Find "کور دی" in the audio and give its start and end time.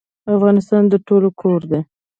1.41-1.81